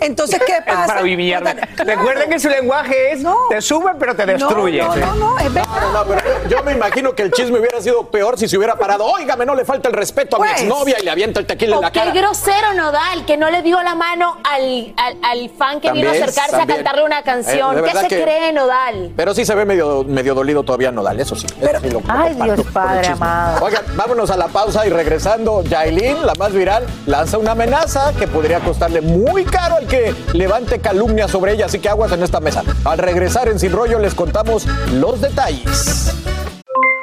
Entonces, 0.00 0.40
¿qué 0.46 0.54
pasa? 0.66 0.80
Es 0.82 0.86
para 0.88 1.02
humillarme. 1.02 1.54
Recuerden 1.76 2.30
que 2.30 2.38
su 2.38 2.48
lenguaje 2.48 3.12
es 3.12 3.22
te 3.50 3.60
sube 3.60 3.92
pero 3.98 4.14
te 4.14 4.26
destruye. 4.26 4.82
No, 4.82 4.94
no, 4.96 5.14
no, 5.14 5.38
es 5.38 5.52
verdad. 5.52 5.68
No, 5.92 6.04
pero 6.06 6.20
yo, 6.48 6.62
me 6.62 6.72
imagino 6.72 7.14
que 7.14 7.22
el 7.22 7.32
chisme 7.32 7.58
hubiera 7.58 7.80
sido 7.80 8.06
peor 8.10 8.38
si 8.38 8.48
se 8.48 8.56
hubiera 8.56 8.76
parado. 8.76 9.04
Óigame, 9.06 9.44
no 9.46 9.54
le 9.54 9.64
falta 9.64 9.88
el 9.88 9.94
respeto 9.94 10.36
a 10.36 10.40
mi 10.40 10.48
Pues. 10.48 10.60
exnovia 10.62 10.96
y 11.00 11.04
le 11.04 11.10
avienta 11.10 11.40
el 11.40 11.46
tequila 11.46 11.76
en 11.76 11.82
la 11.82 11.90
qué 11.92 12.00
cara. 12.00 12.12
grosero 12.12 12.74
Nodal, 12.74 13.24
que 13.26 13.36
no 13.36 13.50
le 13.50 13.62
dio 13.62 13.82
la 13.82 13.94
mano 13.94 14.38
al, 14.44 14.94
al, 14.96 15.16
al 15.22 15.50
fan 15.50 15.80
que 15.80 15.90
vino 15.92 16.08
a 16.08 16.12
acercarse 16.12 16.50
también. 16.52 16.70
a 16.70 16.74
cantarle 16.76 17.04
una 17.04 17.22
canción. 17.22 17.76
Eh, 17.78 17.82
de 17.82 17.88
¿Qué 17.90 17.98
se 17.98 18.08
que- 18.08 18.22
cree 18.22 18.52
Nodal? 18.52 19.12
Pero 19.16 19.34
sí 19.34 19.44
se 19.44 19.54
ve 19.54 19.64
medio, 19.64 20.04
medio 20.04 20.34
dolido 20.34 20.62
todavía 20.62 20.92
Nodal, 20.92 21.18
eso 21.20 21.34
sí. 21.34 21.46
eso 21.60 21.80
sí 21.82 21.90
lo- 21.90 22.02
Ay, 22.08 22.34
Dios 22.34 22.60
Padre 22.72 23.08
amado. 23.08 23.64
Oigan, 23.64 23.82
vámonos 23.96 24.30
a 24.30 24.36
la 24.36 24.48
pausa 24.48 24.86
y 24.86 24.90
regresando, 24.90 25.62
Yailin, 25.64 26.24
la 26.26 26.34
más 26.34 26.52
viral, 26.52 26.86
lanza 27.06 27.38
una 27.38 27.52
amenaza 27.52 28.12
que 28.18 28.26
podría 28.28 28.60
costarle 28.60 29.00
muy 29.00 29.44
caro 29.44 29.76
al 29.76 29.86
que 29.88 30.14
levante 30.32 30.80
calumnia 30.80 31.26
sobre 31.26 31.52
ella, 31.52 31.66
así 31.66 31.78
que 31.78 31.88
aguas 31.88 32.12
en 32.12 32.22
esta 32.22 32.40
mesa. 32.40 32.62
Al 32.84 32.98
regresar 32.98 33.48
en 33.48 33.58
Sin 33.58 33.72
Rollo 33.72 33.98
les 33.98 34.14
contamos 34.14 34.66
los 34.92 35.20
detalles. 35.20 36.14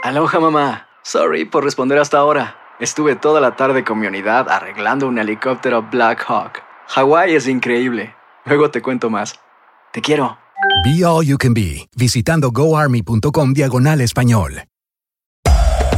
Aloha 0.04 0.40
mamá. 0.40 0.88
Sorry 1.04 1.46
por 1.46 1.64
responder 1.64 2.00
hasta 2.00 2.18
ahora. 2.18 2.56
Estuve 2.80 3.16
toda 3.16 3.40
la 3.42 3.56
tarde 3.56 3.84
con 3.84 4.00
mi 4.00 4.08
unidad 4.08 4.50
arreglando 4.50 5.08
un 5.08 5.18
helicóptero 5.18 5.84
Black 5.84 6.24
Hawk. 6.28 6.62
Hawái 6.88 7.36
es 7.36 7.48
increíble. 7.48 8.16
Luego 8.46 8.70
te 8.70 8.82
cuento 8.82 9.10
más. 9.10 9.40
Te 9.92 10.02
quiero. 10.02 10.38
Be 10.84 11.06
All 11.06 11.26
You 11.26 11.38
Can 11.38 11.54
Be, 11.54 11.88
visitando 11.96 12.52
goarmy.com 12.52 13.54
diagonal 13.54 14.02
español. 14.02 14.64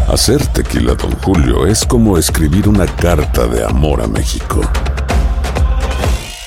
Hacer 0.07 0.45
tequila, 0.47 0.93
Don 0.93 1.11
Julio, 1.17 1.65
es 1.65 1.85
como 1.85 2.17
escribir 2.17 2.69
una 2.69 2.85
carta 2.85 3.45
de 3.47 3.65
amor 3.65 4.01
a 4.01 4.07
México. 4.07 4.61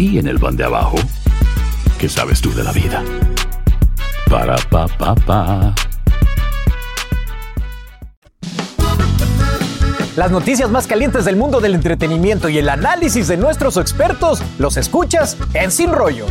y 0.00 0.18
en 0.18 0.26
el 0.26 0.38
pan 0.38 0.56
de 0.56 0.64
abajo, 0.64 0.96
¿qué 1.98 2.08
sabes 2.08 2.40
tú 2.40 2.54
de 2.54 2.64
la 2.64 2.72
vida? 2.72 3.04
Para, 4.30 4.56
pa, 4.70 4.88
pa, 4.88 5.14
pa. 5.14 5.74
Las 10.16 10.30
noticias 10.30 10.70
más 10.70 10.86
calientes 10.86 11.26
del 11.26 11.36
mundo 11.36 11.60
del 11.60 11.74
entretenimiento 11.74 12.48
y 12.48 12.56
el 12.56 12.70
análisis 12.70 13.28
de 13.28 13.36
nuestros 13.36 13.76
expertos 13.76 14.42
los 14.58 14.78
escuchas 14.78 15.36
en 15.52 15.70
Sin 15.70 15.92
Rollo. 15.92 16.26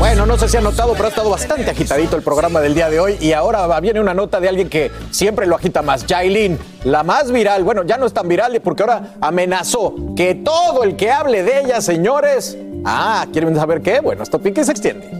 Bueno, 0.00 0.24
no 0.24 0.38
sé 0.38 0.48
si 0.48 0.56
han 0.56 0.64
notado, 0.64 0.94
pero 0.94 1.04
ha 1.04 1.08
estado 1.10 1.28
bastante 1.28 1.70
agitadito 1.70 2.16
el 2.16 2.22
programa 2.22 2.62
del 2.62 2.74
día 2.74 2.88
de 2.88 2.98
hoy. 2.98 3.18
Y 3.20 3.34
ahora 3.34 3.78
viene 3.80 4.00
una 4.00 4.14
nota 4.14 4.40
de 4.40 4.48
alguien 4.48 4.70
que 4.70 4.90
siempre 5.10 5.46
lo 5.46 5.56
agita 5.56 5.82
más, 5.82 6.06
Jailin, 6.08 6.58
la 6.84 7.02
más 7.02 7.30
viral. 7.30 7.64
Bueno, 7.64 7.82
ya 7.82 7.98
no 7.98 8.06
es 8.06 8.14
tan 8.14 8.26
viral 8.26 8.58
porque 8.64 8.82
ahora 8.82 9.16
amenazó 9.20 9.94
que 10.16 10.34
todo 10.36 10.84
el 10.84 10.96
que 10.96 11.10
hable 11.10 11.42
de 11.42 11.60
ella, 11.60 11.82
señores. 11.82 12.56
Ah, 12.82 13.26
¿quieren 13.30 13.54
saber 13.54 13.82
qué? 13.82 14.00
Bueno, 14.00 14.22
esto 14.22 14.38
pique 14.38 14.64
se 14.64 14.70
extiende. 14.70 15.19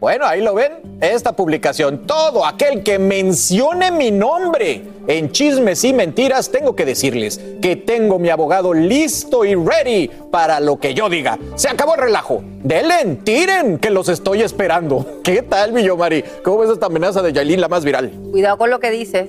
Bueno, 0.00 0.24
ahí 0.24 0.40
lo 0.40 0.54
ven, 0.54 0.72
esta 1.02 1.32
publicación. 1.32 2.06
Todo 2.06 2.46
aquel 2.46 2.82
que 2.82 2.98
mencione 2.98 3.90
mi 3.90 4.10
nombre 4.10 4.82
en 5.06 5.30
chismes 5.30 5.84
y 5.84 5.92
mentiras, 5.92 6.50
tengo 6.50 6.74
que 6.74 6.86
decirles 6.86 7.38
que 7.60 7.76
tengo 7.76 8.18
mi 8.18 8.30
abogado 8.30 8.72
listo 8.72 9.44
y 9.44 9.54
ready 9.54 10.08
para 10.32 10.58
lo 10.58 10.78
que 10.78 10.94
yo 10.94 11.10
diga. 11.10 11.38
Se 11.54 11.68
acabó 11.68 11.96
el 11.96 12.00
relajo. 12.00 12.42
Delen, 12.62 13.18
tiren, 13.18 13.76
que 13.76 13.90
los 13.90 14.08
estoy 14.08 14.40
esperando. 14.40 15.20
¿Qué 15.22 15.42
tal, 15.42 15.72
Villomari? 15.72 16.24
¿Cómo 16.42 16.60
ves 16.60 16.70
esta 16.70 16.86
amenaza 16.86 17.20
de 17.20 17.34
Yailin, 17.34 17.60
la 17.60 17.68
más 17.68 17.84
viral? 17.84 18.10
Cuidado 18.30 18.56
con 18.56 18.70
lo 18.70 18.80
que 18.80 18.90
dices, 18.90 19.28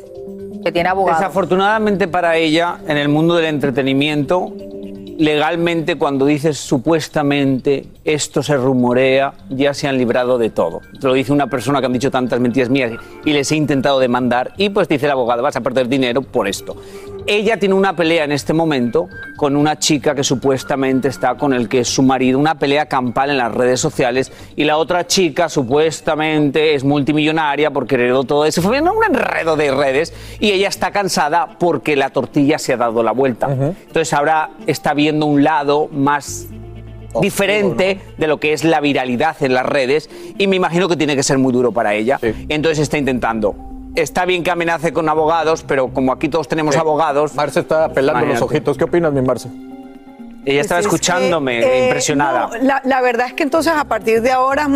que 0.63 0.71
tiene 0.71 0.87
abogado. 0.87 1.19
Desafortunadamente 1.19 2.07
para 2.07 2.37
ella, 2.37 2.77
en 2.87 2.95
el 2.95 3.09
mundo 3.09 3.35
del 3.35 3.47
entretenimiento, 3.47 4.53
legalmente 5.21 5.97
cuando 5.97 6.25
dices 6.25 6.57
supuestamente 6.57 7.85
esto 8.05 8.41
se 8.41 8.57
rumorea, 8.57 9.35
ya 9.51 9.71
se 9.75 9.87
han 9.87 9.99
librado 9.99 10.39
de 10.39 10.49
todo. 10.49 10.81
Te 10.99 11.05
lo 11.05 11.13
dice 11.13 11.31
una 11.31 11.45
persona 11.45 11.79
que 11.79 11.85
han 11.85 11.93
dicho 11.93 12.09
tantas 12.09 12.39
mentiras 12.39 12.71
mías 12.71 12.93
y 13.23 13.31
les 13.31 13.51
he 13.51 13.55
intentado 13.55 13.99
demandar 13.99 14.53
y 14.57 14.69
pues 14.69 14.87
dice 14.87 15.05
el 15.05 15.11
abogado, 15.11 15.43
vas 15.43 15.55
a 15.55 15.61
perder 15.61 15.87
dinero 15.87 16.23
por 16.23 16.47
esto. 16.47 16.75
Ella 17.27 17.57
tiene 17.57 17.75
una 17.75 17.95
pelea 17.95 18.23
en 18.23 18.31
este 18.31 18.53
momento 18.53 19.07
con 19.35 19.55
una 19.55 19.77
chica 19.77 20.15
que 20.15 20.23
supuestamente 20.23 21.07
está 21.07 21.35
con 21.35 21.53
el 21.53 21.69
que 21.69 21.79
es 21.79 21.87
su 21.87 22.01
marido, 22.03 22.39
una 22.39 22.55
pelea 22.55 22.87
campal 22.87 23.29
en 23.29 23.37
las 23.37 23.53
redes 23.53 23.79
sociales 23.79 24.31
y 24.55 24.63
la 24.63 24.77
otra 24.77 25.05
chica 25.05 25.49
supuestamente 25.49 26.73
es 26.73 26.83
multimillonaria 26.83 27.71
porque 27.71 27.95
heredó 27.95 28.23
todo 28.23 28.45
eso. 28.45 28.61
Fue 28.61 28.81
un 28.81 29.03
enredo 29.03 29.55
de 29.55 29.71
redes 29.71 30.13
y 30.39 30.51
ella 30.51 30.67
está 30.67 30.91
cansada 30.91 31.57
porque 31.59 31.95
la 31.95 32.09
tortilla 32.09 32.57
se 32.57 32.73
ha 32.73 32.77
dado 32.77 33.03
la 33.03 33.11
vuelta. 33.11 33.47
Entonces 33.51 34.13
ahora 34.13 34.51
está 34.65 34.93
viendo 34.93 35.25
un 35.25 35.43
lado 35.43 35.87
más 35.91 36.47
diferente 37.21 37.99
de 38.17 38.27
lo 38.27 38.39
que 38.39 38.53
es 38.53 38.63
la 38.63 38.79
viralidad 38.79 39.35
en 39.43 39.53
las 39.53 39.65
redes 39.65 40.09
y 40.37 40.47
me 40.47 40.55
imagino 40.55 40.87
que 40.87 40.97
tiene 40.97 41.15
que 41.15 41.23
ser 41.23 41.37
muy 41.37 41.53
duro 41.53 41.71
para 41.71 41.93
ella. 41.93 42.19
Entonces 42.49 42.79
está 42.79 42.97
intentando. 42.97 43.55
Está 43.95 44.25
bien 44.25 44.43
que 44.43 44.51
amenace 44.51 44.93
con 44.93 45.09
abogados, 45.09 45.63
pero 45.67 45.89
como 45.93 46.11
aquí 46.13 46.29
todos 46.29 46.47
tenemos 46.47 46.75
abogados. 46.77 47.35
Marce 47.35 47.59
está 47.59 47.89
pelando 47.89 48.25
los 48.25 48.41
ojitos. 48.41 48.77
¿Qué 48.77 48.85
opinas, 48.85 49.11
mi 49.11 49.21
Marce? 49.21 49.49
Ella 50.43 50.61
estaba 50.61 50.79
Pues 50.81 50.87
es 50.87 50.93
escuchándome, 50.93 51.59
que, 51.59 51.65
eh, 51.81 51.83
impresionada. 51.85 52.47
no, 52.47 52.57
la, 52.63 52.81
la 52.83 52.99
verdad 53.01 53.27
es 53.27 53.33
que 53.33 53.43
entonces 53.43 53.73
a 53.75 53.83
partir 53.85 54.23
de 54.23 54.31
ahora 54.31 54.67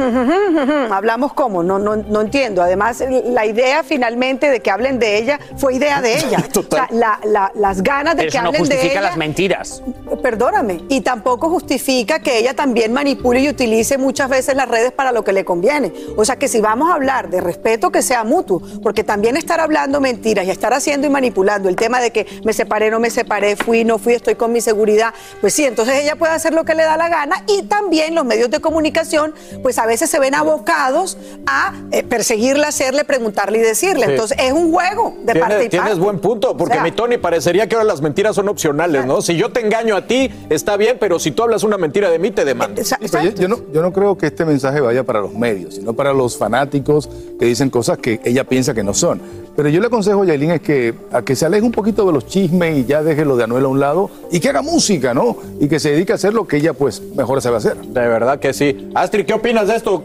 hablamos 0.92 1.34
como, 1.34 1.64
no, 1.64 1.80
no, 1.80 1.96
no 1.96 2.22
entiendo. 2.22 2.62
Además, 2.62 3.04
la 3.26 3.48
idea 3.48 3.84
finalmente 3.84 4.52
de 4.52 4.60
que 4.60 4.70
hablen 4.70 5.00
de 5.00 5.18
ella 5.18 5.40
fue 5.58 5.74
idea 5.76 6.02
de 6.02 6.18
ella. 6.20 6.38
O 6.56 6.62
sea, 6.76 6.88
la- 6.92 7.20
la- 7.26 7.52
las 7.56 7.82
ganas 7.82 8.16
de 8.16 8.24
Pero 8.24 8.32
que 8.32 8.38
eso 8.38 8.44
no 8.44 8.50
hablen 8.50 8.64
de 8.64 8.70
justifica 8.76 9.00
ella. 9.00 9.10
las 9.10 9.18
mentiras. 9.18 9.82
Perdóname. 10.26 10.82
Y 10.90 11.02
tampoco 11.02 11.52
justifica 11.52 12.18
que 12.18 12.40
ella 12.40 12.56
también 12.56 12.92
manipule 12.92 13.42
y 13.42 13.50
utilice 13.50 14.00
muchas 14.00 14.28
veces 14.28 14.56
las 14.56 14.68
redes 14.68 14.92
para 14.92 15.12
lo 15.12 15.24
que 15.24 15.32
le 15.32 15.46
conviene. 15.46 15.94
O 16.18 16.26
sea 16.26 16.38
que 16.38 16.48
si 16.48 16.62
vamos 16.62 16.90
a 16.90 16.96
hablar 16.96 17.30
de 17.30 17.42
respeto, 17.42 17.92
que 17.92 18.02
sea 18.02 18.24
mutuo. 18.24 18.60
Porque 18.82 19.04
también 19.04 19.38
estar 19.38 19.60
hablando 19.60 20.02
mentiras 20.02 20.48
y 20.48 20.50
estar 20.50 20.74
haciendo 20.74 21.06
y 21.06 21.12
manipulando 21.12 21.70
el 21.70 21.76
tema 21.76 22.02
de 22.02 22.10
que 22.10 22.26
me 22.44 22.54
separé, 22.54 22.90
no 22.90 23.00
me 23.00 23.12
separé, 23.12 23.56
fui, 23.56 23.84
no 23.84 24.00
fui, 24.00 24.14
estoy 24.14 24.34
con 24.34 24.52
mi 24.52 24.62
seguridad. 24.62 25.14
Pues 25.42 25.54
sí, 25.54 25.64
entonces 25.64 26.02
ella 26.02 26.16
puede 26.16 26.34
hacer 26.34 26.56
lo 26.56 26.66
que 26.66 26.74
le 26.74 26.82
da 26.82 26.98
la 26.98 27.08
gana. 27.08 27.44
Y 27.48 27.62
también 27.68 28.16
los 28.16 28.26
medios 28.26 28.50
de 28.50 28.60
comunicación, 28.60 29.32
pues 29.62 29.78
a 29.78 29.86
veces 29.86 30.10
se 30.10 30.18
ven 30.18 30.34
abocados 30.34 31.20
a 31.46 31.72
eh, 31.92 32.02
perseguirla, 32.02 32.70
hacerle, 32.70 33.04
preguntarle 33.04 33.60
y 33.60 33.62
decirle. 33.62 34.08
Sí. 34.08 34.12
Entonces 34.14 34.38
es 34.42 34.54
un 34.54 34.72
juego 34.72 35.18
de 35.20 35.36
parte 35.36 35.50
Tienes, 35.50 35.66
y 35.68 35.70
tienes 35.70 35.90
parte. 35.90 36.04
buen 36.04 36.18
punto, 36.18 36.58
porque 36.58 36.74
O 36.74 36.78
sea, 36.78 36.84
mi 36.84 36.94
Tony 36.94 37.20
parecería 37.20 37.70
que 37.70 37.76
ahora 37.76 37.86
las 37.86 38.02
mentiras 38.02 38.36
son 38.36 38.50
opcionales, 38.50 39.06
¿no? 39.06 39.22
Si 39.22 39.36
yo 39.36 39.52
te 39.52 39.60
engaño 39.60 39.96
a 39.96 40.08
ti, 40.08 40.15
está 40.50 40.78
bien, 40.78 40.98
pero 41.00 41.20
si 41.20 41.32
tú 41.32 41.44
hablas 41.44 41.64
una 41.64 41.78
mentira 41.78 42.10
de 42.10 42.20
mí, 42.20 42.32
te 42.32 42.46
demando. 42.46 42.82
Yo, 42.82 43.32
yo 43.32 43.48
no, 43.48 43.60
yo 43.74 43.82
no 43.82 43.92
creo 43.94 44.18
que 44.18 44.28
este 44.28 44.46
mensaje 44.46 44.80
vaya 44.82 45.04
para 45.04 45.22
los 45.22 45.34
medios, 45.34 45.76
sino 45.76 45.94
para 45.94 46.14
los 46.14 46.38
fanáticos 46.38 47.10
que 47.40 47.46
dicen 47.46 47.70
cosas 47.70 47.98
que 47.98 48.20
ella 48.24 48.44
piensa 48.44 48.74
que 48.74 48.84
no 48.84 48.94
son. 48.94 49.22
Pero 49.56 49.70
yo 49.70 49.80
le 49.80 49.88
aconsejo 49.88 50.24
a 50.24 50.26
Yailin 50.26 50.52
es 50.52 50.62
que, 50.62 50.94
a 51.12 51.22
que 51.22 51.36
se 51.36 51.46
aleje 51.46 51.64
un 51.64 51.72
poquito 51.72 52.06
de 52.06 52.12
los 52.12 52.28
chismes 52.28 52.78
y 52.78 52.86
ya 52.86 53.02
deje 53.02 53.24
lo 53.24 53.38
de 53.38 53.46
Anuel 53.46 53.66
a 53.66 53.68
un 53.70 53.80
lado 53.80 54.10
y 54.32 54.40
que 54.40 54.50
haga 54.50 54.62
música, 54.62 55.14
¿no? 55.14 55.38
Y 55.60 55.70
que 55.70 55.80
se 55.80 55.92
dedique 55.92 56.12
a 56.12 56.16
hacer 56.16 56.34
lo 56.34 56.46
que 56.46 56.58
ella 56.58 56.74
pues 56.74 57.02
mejor 57.16 57.42
sabe 57.42 57.58
hacer. 57.58 57.78
De 57.78 58.08
verdad 58.08 58.40
que 58.40 58.54
sí. 58.54 58.90
Astrid, 58.94 59.26
¿qué 59.26 59.34
opinas 59.34 59.68
de 59.68 59.76
esto? 59.78 60.04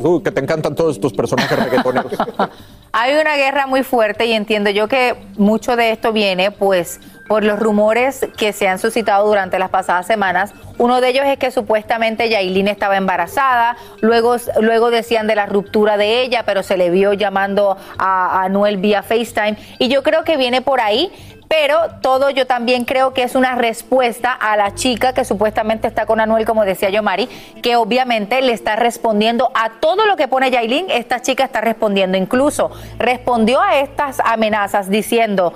Tú, 0.00 0.22
que 0.22 0.30
te 0.30 0.40
encantan 0.40 0.74
todos 0.74 0.96
estos 0.96 1.12
personajes 1.12 1.58
reggaetoneros. 1.58 2.12
Hay 2.92 3.14
una 3.14 3.36
guerra 3.36 3.66
muy 3.66 3.82
fuerte 3.82 4.26
y 4.26 4.32
entiendo 4.32 4.70
yo 4.70 4.86
que 4.86 5.16
mucho 5.36 5.76
de 5.76 5.92
esto 5.92 6.12
viene 6.12 6.50
pues 6.50 7.00
por 7.26 7.44
los 7.44 7.58
rumores 7.58 8.26
que 8.36 8.52
se 8.52 8.68
han 8.68 8.78
suscitado 8.78 9.26
durante 9.26 9.58
las 9.58 9.70
pasadas 9.70 10.06
semanas. 10.06 10.52
Uno 10.78 11.00
de 11.00 11.08
ellos 11.08 11.24
es 11.26 11.38
que 11.38 11.50
supuestamente 11.50 12.28
Yailin 12.28 12.68
estaba 12.68 12.96
embarazada, 12.96 13.76
luego, 14.00 14.36
luego 14.60 14.90
decían 14.90 15.26
de 15.26 15.36
la 15.36 15.46
ruptura 15.46 15.96
de 15.96 16.22
ella, 16.22 16.44
pero 16.44 16.62
se 16.62 16.76
le 16.76 16.90
vio 16.90 17.12
llamando 17.12 17.76
a, 17.98 18.40
a 18.40 18.44
Anuel 18.44 18.76
vía 18.78 19.02
FaceTime 19.02 19.56
y 19.78 19.88
yo 19.88 20.02
creo 20.02 20.24
que 20.24 20.36
viene 20.36 20.60
por 20.62 20.80
ahí. 20.80 21.12
Pero 21.48 21.76
todo 22.00 22.30
yo 22.30 22.46
también 22.46 22.86
creo 22.86 23.12
que 23.12 23.24
es 23.24 23.34
una 23.34 23.54
respuesta 23.56 24.32
a 24.32 24.56
la 24.56 24.74
chica 24.74 25.12
que 25.12 25.22
supuestamente 25.22 25.86
está 25.86 26.06
con 26.06 26.18
Anuel, 26.18 26.46
como 26.46 26.64
decía 26.64 26.88
yo, 26.88 27.02
Mari, 27.02 27.28
que 27.62 27.76
obviamente 27.76 28.40
le 28.40 28.54
está 28.54 28.74
respondiendo 28.74 29.50
a 29.52 29.72
todo 29.78 30.06
lo 30.06 30.16
que 30.16 30.28
pone 30.28 30.50
Yailin. 30.50 30.86
Esta 30.88 31.20
chica 31.20 31.44
está 31.44 31.60
respondiendo, 31.60 32.16
incluso 32.16 32.70
respondió 32.98 33.60
a 33.60 33.80
estas 33.80 34.18
amenazas 34.20 34.88
diciendo, 34.88 35.52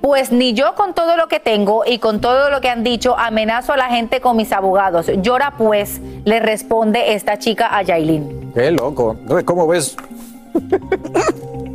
Pues 0.00 0.30
ni 0.30 0.52
yo 0.52 0.74
con 0.74 0.94
todo 0.94 1.16
lo 1.16 1.26
que 1.28 1.40
tengo 1.40 1.84
y 1.84 1.98
con 1.98 2.20
todo 2.20 2.48
lo 2.50 2.60
que 2.60 2.68
han 2.68 2.84
dicho 2.84 3.16
amenazo 3.18 3.72
a 3.72 3.76
la 3.76 3.86
gente 3.88 4.20
con 4.20 4.36
mis 4.36 4.52
abogados. 4.52 5.06
Llora 5.18 5.54
pues, 5.58 6.00
le 6.24 6.38
responde 6.40 7.14
esta 7.14 7.38
chica 7.38 7.76
a 7.76 7.82
Yailin. 7.82 8.52
Qué 8.54 8.70
loco. 8.70 9.16
¿Cómo 9.44 9.66
ves? 9.66 9.96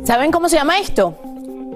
¿Saben 0.04 0.30
cómo 0.32 0.48
se 0.48 0.56
llama 0.56 0.78
esto? 0.78 1.14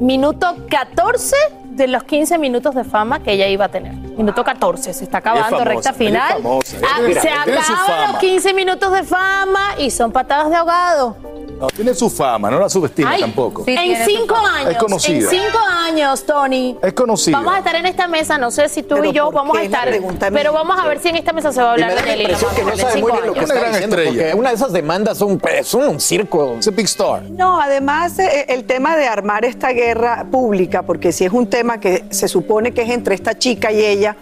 Minuto 0.01 0.55
14 0.69 1.37
de 1.65 1.89
los 1.89 2.05
15 2.05 2.39
minutos 2.39 2.75
de 2.75 2.85
fama 2.85 3.21
que 3.21 3.33
ella 3.33 3.49
iba 3.49 3.67
a 3.67 3.69
tener. 3.69 3.93
Minuto 3.93 4.43
14, 4.43 4.93
se 4.95 5.05
está 5.05 5.19
acabando, 5.19 5.59
famosa, 5.59 5.65
recta 5.65 5.91
es 5.91 5.97
final. 5.97 6.33
famosa, 6.43 6.77
ella- 6.79 6.87
Ah, 6.97 7.01
mira, 7.07 7.21
se 7.23 7.29
acaban 7.29 8.13
los 8.13 8.21
15 8.21 8.55
minutos 8.55 8.93
de 8.93 9.03
fama 9.05 9.75
y 9.79 9.91
son 9.91 10.11
patadas 10.11 10.49
de 10.51 10.57
ahogado. 10.57 11.17
No, 11.59 11.67
tiene 11.69 11.95
su 11.95 12.11
fama, 12.11 12.51
no 12.51 12.59
la 12.61 12.69
subestime 12.69 13.09
Ay, 13.09 13.21
tampoco. 13.21 13.65
en 13.67 14.05
cinco 14.05 14.37
años, 14.37 14.71
Es 14.73 14.77
conocida. 14.77 15.31
en 15.31 15.31
cinco 15.31 15.59
años, 15.87 16.25
Tony. 16.27 16.77
Es 16.83 16.93
conocida. 16.93 17.39
Vamos 17.39 17.55
a 17.55 17.59
estar 17.59 17.75
en 17.77 17.87
esta 17.87 18.07
mesa, 18.09 18.37
no 18.37 18.51
sé 18.51 18.69
si 18.69 18.83
tú 18.83 18.97
Pero 18.97 19.07
y 19.07 19.13
yo 19.13 19.25
¿por 19.27 19.35
vamos 19.37 19.57
a 19.57 19.63
estar, 19.63 19.89
pero 20.33 20.53
vamos 20.53 20.79
a 20.79 20.87
ver 20.87 21.01
si 21.01 21.09
en 21.09 21.17
esta 21.17 21.33
mesa 21.33 21.53
se 21.53 21.63
va 21.63 21.73
a 21.73 21.79
Y 21.79 21.83
hablar 21.83 21.95
me 22.05 22.11
da 22.11 22.13
de 22.15 22.23
impresión 22.23 22.55
que 22.55 22.63
no 22.65 22.77
sabe 22.77 23.01
muy 23.01 23.13
bien 23.13 23.27
lo 23.27 23.33
que 23.33 23.39
años. 23.41 23.51
está 23.51 23.61
gran 23.61 23.73
diciendo, 23.73 23.97
estrella. 23.97 24.23
porque 24.25 24.35
una 24.39 24.49
de 24.51 24.55
esas 24.57 24.73
demandas 24.73 25.19
son, 25.19 25.41
es 25.51 25.75
un, 25.75 25.83
un 25.85 26.01
circo. 26.01 26.57
Es 26.59 26.69
a 26.69 26.71
big 26.73 26.85
star. 26.87 27.23
No, 27.31 27.61
además 27.61 28.19
eh, 28.19 28.45
el 28.49 28.65
tema 28.65 28.97
de 28.97 29.07
armar 29.07 29.45
esta 29.47 29.71
guerra 29.73 30.27
pública, 30.31 30.83
porque 30.83 31.11
si 31.13 31.25
es 31.25 31.33
un 31.33 31.47
tema 31.49 31.81
que 31.81 32.05
se 32.11 32.29
supone 32.29 32.73
que 32.73 32.83
es 32.83 32.91
entre 32.91 33.15
esta 33.15 33.39
chica 33.39 33.73
y 33.73 33.83
ella, 33.83 34.17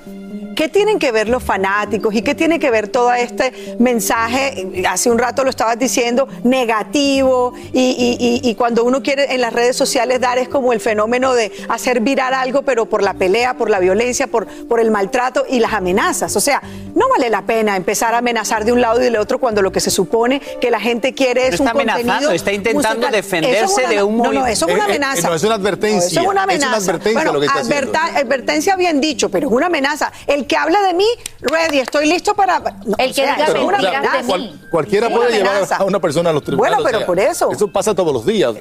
¿qué 0.55 0.69
tienen 0.69 0.99
que 0.99 1.13
ver 1.13 1.29
los 1.29 1.43
fanáticos 1.43 2.15
y 2.15 2.23
qué 2.23 2.35
tiene 2.35 2.59
que 2.59 2.71
ver 2.71 2.89
todo 2.89 3.13
este 3.13 3.77
mensaje? 3.79 4.85
Hace 4.89 5.11
un 5.11 5.19
rato 5.19 5.45
lo 5.45 5.51
estabas 5.51 5.79
diciendo, 5.79 6.29
negativo, 6.45 7.55
y, 7.73 7.81
y- 7.81 8.17
y- 8.45 8.51
y 8.51 8.55
cuando 8.55 8.85
uno 8.85 9.03
quiere 9.03 9.35
en 9.35 9.41
las 9.41 9.53
redes 9.53 9.77
sociales 9.77 10.21
dar 10.21 10.39
es 10.39 10.49
como 10.49 10.73
el 10.73 10.81
fenómeno 10.81 11.35
de 11.35 11.53
hacer 11.69 12.01
virar 12.01 12.35
algo, 12.35 12.63
pero 12.63 12.87
por 12.87 13.03
la 13.03 13.15
pelea, 13.15 13.55
por 13.55 13.71
la 13.71 13.79
violencia, 13.79 14.27
por, 14.27 14.47
por 14.47 14.81
el 14.81 14.91
maltrato 14.91 15.45
y 15.49 15.61
las 15.61 15.73
amenazas. 15.73 16.35
O 16.37 16.41
sea, 16.41 16.63
no 16.95 17.09
vale 17.09 17.31
la 17.31 17.43
pena 17.43 17.77
empezar 17.77 18.15
a 18.15 18.19
amenazar 18.19 18.65
de 18.65 18.73
un 18.73 18.81
lado 18.81 19.01
y 19.01 19.05
del 19.05 19.17
otro 19.17 19.39
cuando 19.39 19.63
lo 19.63 19.73
que 19.73 19.81
se 19.81 19.91
supone 19.91 20.41
que 20.61 20.71
la 20.71 20.81
gente 20.81 21.13
quiere 21.15 21.49
es 21.49 21.61
No 21.61 21.65
un 21.65 21.69
está 21.69 21.71
amenazando, 21.71 22.09
contenido 22.13 22.31
está 22.33 22.53
intentando 22.53 22.89
musical. 23.09 23.13
defenderse 23.13 23.65
es 23.65 23.73
una- 23.79 23.89
de 23.89 24.03
un 24.03 24.13
No, 24.17 24.19
no, 24.19 24.25
movimiento. 24.25 24.51
eso 24.53 24.69
es 24.69 24.75
una 24.75 24.85
Eh, 24.85 24.87
eh, 24.87 24.91
amenaza. 24.91 25.29
no, 25.29 25.35
es 25.35 25.43
una 25.45 25.55
advertencia. 25.55 25.99
No, 25.99 26.07
eso 26.07 26.21
es 26.21 26.27
una 26.27 26.27
Es 26.27 26.31
una 26.35 26.43
amenaza. 26.43 26.77
advertencia 26.77 27.13
Bueno, 27.21 27.33
lo 27.33 27.41
que 27.41 27.47
está 27.47 27.61
haciendo. 27.61 27.91
adverta- 27.99 28.19
advertencia 28.21 28.77
bien 28.77 29.01
dicho, 29.01 29.29
pero 29.31 29.49
es 29.49 29.53
una 29.53 29.67
amenaza. 29.67 30.13
El 30.27 30.44
que 30.47 30.57
habla 30.57 30.81
de 30.83 30.95
mí, 30.95 31.07
ready, 31.41 31.79
estoy 31.79 32.09
listo 32.09 32.35
para. 32.35 32.61
no, 32.61 32.97
El 32.99 33.15
que 33.15 33.23
diga 33.23 33.35
Pero, 33.47 33.67
mentiras 33.67 33.81
claro, 33.81 33.97
amenaza. 33.99 34.27
cual- 34.27 34.61
cualquiera 34.71 35.09
puede 35.11 35.33
llevar 35.39 35.63
a 35.71 35.85
una 35.85 36.01
persona 36.01 36.31
a 36.31 36.33
los 36.33 36.43
tribunales. 36.43 36.77
Bueno, 36.79 36.85
pero 36.87 36.99
o 36.99 37.01
sea, 37.01 37.07
por 37.07 37.19
eso. 37.19 37.51
Eso 37.53 37.69
pasa 37.69 37.95
todos 37.95 38.13
los 38.13 38.27
días. 38.27 38.55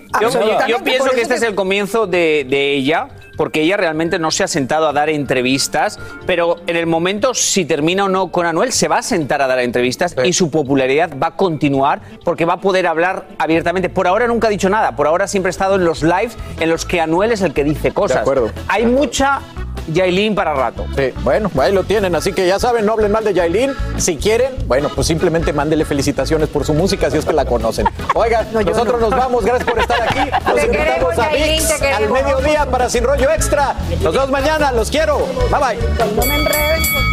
Yo, 0.68 0.84
pienso 0.84 1.10
que 1.12 1.22
este 1.22 1.36
es 1.36 1.42
el 1.42 1.56
comienzo 1.56 2.06
de, 2.08 2.46
de 2.50 2.74
ella, 2.74 3.08
porque 3.36 3.62
ella 3.62 3.78
realmente 3.78 4.20
no 4.20 4.30
se 4.30 4.44
ha 4.44 4.48
sentado 4.48 4.88
a 4.88 4.94
dar 4.94 5.10
entrevistas, 5.10 5.98
pero 6.28 6.58
en 6.68 6.76
el 6.76 6.86
momento, 6.86 7.34
si 7.34 7.66
termina 7.66 8.06
o 8.06 8.10
no 8.10 8.32
con 8.32 8.46
Anuel, 8.46 8.72
se 8.72 8.88
va 8.88 9.00
a 9.00 9.02
sentar 9.02 9.42
a 9.42 9.48
dar 9.48 9.60
entrevistas 9.60 10.16
y 10.24 10.34
su 10.34 10.52
popularidad 10.52 11.12
va 11.22 11.28
a 11.28 11.36
continuar 11.36 12.02
porque 12.24 12.46
va 12.46 12.54
a 12.54 12.62
poder 12.62 12.86
hablar 12.86 13.26
abiertamente. 13.40 13.90
Por 13.90 14.08
ahora 14.08 14.28
nunca 14.28 14.48
ha 14.48 14.52
dicho 14.52 14.70
nada, 14.70 14.96
por 14.96 15.08
ahora 15.08 15.28
siempre 15.28 15.50
ha 15.50 15.52
estado 15.52 15.76
en 15.76 15.86
los 15.86 16.04
lives 16.04 16.38
en 16.60 16.70
los 16.70 16.86
que 16.86 17.02
Anuel 17.02 17.32
es 17.32 17.42
el 17.42 17.54
que 17.54 17.64
dice 17.64 17.92
cosas. 17.92 18.18
De 18.18 18.22
acuerdo. 18.22 18.52
Hay 18.68 18.86
mucha 18.86 19.42
Yailin 19.88 20.36
para 20.36 20.54
rato. 20.54 20.86
Sí, 20.96 21.12
bueno, 21.24 21.50
ahí 21.60 21.72
lo 21.74 21.84
tienen, 21.84 22.16
así 22.16 22.34
que 22.34 22.48
ya 22.48 22.60
saben, 22.60 22.86
no 22.86 22.94
hablen 22.94 23.12
mal 23.12 23.24
de 23.24 23.34
Yailin. 23.34 23.74
Si 23.98 24.18
quieren, 24.18 24.52
bueno, 24.68 24.90
pues 24.94 25.08
simplemente 25.08 25.54
mándele 25.54 25.86
felicitaciones 25.86 26.50
por 26.50 26.66
su 26.66 26.74
música 26.74 27.10
si 27.12 27.18
es 27.18 27.26
que 27.26 27.34
la 27.34 27.46
conocen. 27.46 27.88
Oigan, 28.16 28.48
No, 28.54 28.62
nosotros 28.62 29.00
no. 29.02 29.10
nos 29.10 29.20
vamos, 29.20 29.44
gracias 29.46 29.70
por 29.70 29.80
estar 29.80 30.02
aquí. 30.02 30.30
Los 30.30 30.56
Te 30.56 30.66
invitamos 30.66 31.14
queremos, 31.16 31.20
a 31.20 31.32
Yailin, 31.32 31.58
VIX 31.58 31.80
te 31.80 31.88
al 31.94 32.10
mediodía 32.10 32.66
para 32.66 32.90
Sin 32.90 33.04
Rollo 33.04 33.30
Extra. 33.32 33.76
Nos 34.02 34.14
vemos 34.14 34.30
mañana, 34.32 34.72
los 34.72 34.90
quiero. 34.90 35.20
Bye 35.52 35.60
bye. 35.60 36.16
No 36.16 36.26
me 36.26 36.36
enreden 36.36 37.13